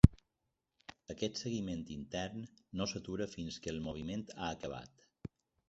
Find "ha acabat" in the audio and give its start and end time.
4.35-5.09